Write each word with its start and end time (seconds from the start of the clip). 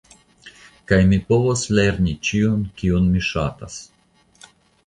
Kaj 0.91 0.97
mi 1.11 1.19
povos 1.27 1.65
lerni 1.79 2.17
ĉion, 2.29 2.65
kion 2.81 3.07
mi 3.13 3.25
ŝatas. 3.29 3.77